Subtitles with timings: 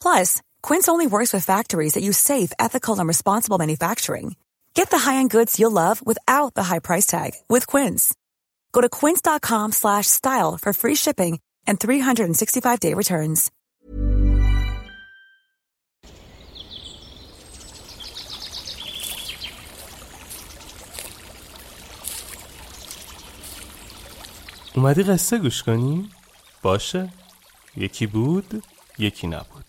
[0.00, 4.36] Plus, Quince only works with factories that use safe, ethical, and responsible manufacturing.
[4.74, 8.14] Get the high-end goods you'll love without the high price tag with Quince.
[8.74, 13.50] Go to quince.com slash style for free shipping and 365-day returns.
[24.76, 26.10] اومدی قصه گوش کنی؟
[26.62, 27.12] باشه
[27.76, 28.62] یکی بود
[28.98, 29.67] یکی نبود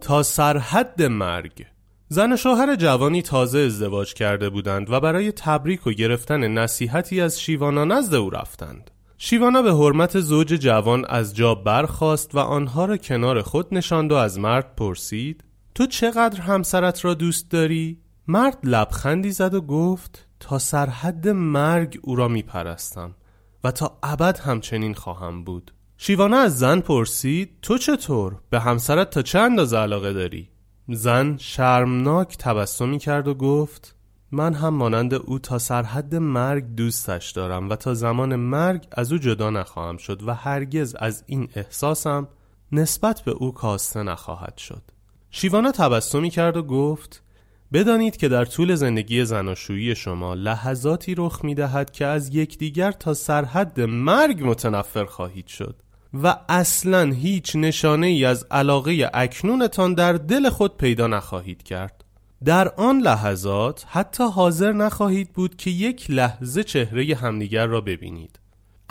[0.00, 1.66] تا سرحد مرگ.
[2.08, 7.84] زن شوهر جوانی تازه ازدواج کرده بودند و برای تبریک و گرفتن نصیحتی از شیوانا
[7.84, 8.90] نزد او رفتند.
[9.18, 14.14] شیوانا به حرمت زوج جوان از جا برخاست و آنها را کنار خود نشاند و
[14.14, 15.44] از مرد پرسید
[15.74, 17.98] تو چقدر همسرت را دوست داری؟
[18.28, 23.14] مرد لبخندی زد و گفت تا سرحد مرگ او را می پرستم
[23.64, 25.72] و تا ابد همچنین خواهم بود.
[26.00, 30.48] شیوانا از زن پرسید تو چطور؟ به همسرت تا چند اندازه علاقه داری؟
[30.88, 33.94] زن شرمناک تبسمی کرد و گفت
[34.32, 39.18] من هم مانند او تا سرحد مرگ دوستش دارم و تا زمان مرگ از او
[39.18, 42.28] جدا نخواهم شد و هرگز از این احساسم
[42.72, 44.82] نسبت به او کاسته نخواهد شد
[45.30, 47.22] شیوانا تبسمی کرد و گفت
[47.72, 53.14] بدانید که در طول زندگی زناشویی شما لحظاتی رخ می دهد که از یکدیگر تا
[53.14, 55.82] سرحد مرگ متنفر خواهید شد
[56.14, 62.04] و اصلا هیچ نشانه ای از علاقه اکنونتان در دل خود پیدا نخواهید کرد.
[62.44, 68.38] در آن لحظات حتی حاضر نخواهید بود که یک لحظه چهره همدیگر را ببینید.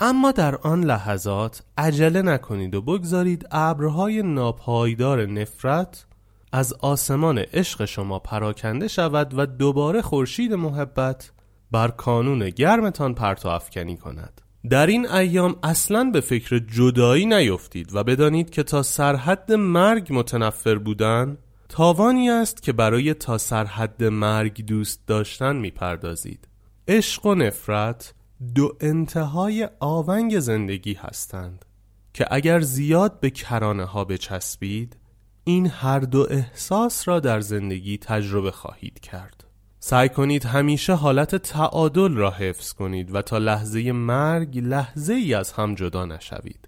[0.00, 6.06] اما در آن لحظات عجله نکنید و بگذارید ابرهای ناپایدار نفرت
[6.52, 11.30] از آسمان عشق شما پراکنده شود و دوباره خورشید محبت
[11.70, 14.40] بر کانون گرمتان پرتو افکنی کند.
[14.70, 20.74] در این ایام اصلا به فکر جدایی نیفتید و بدانید که تا سرحد مرگ متنفر
[20.74, 21.38] بودن
[21.68, 26.48] تاوانی است که برای تا سرحد مرگ دوست داشتن می‌پردازید.
[26.88, 28.14] عشق و نفرت
[28.54, 31.64] دو انتهای آونگ زندگی هستند
[32.14, 34.96] که اگر زیاد به کرانه ها بچسبید
[35.44, 39.47] این هر دو احساس را در زندگی تجربه خواهید کرد.
[39.80, 45.52] سعی کنید همیشه حالت تعادل را حفظ کنید و تا لحظه مرگ لحظه ای از
[45.52, 46.67] هم جدا نشوید.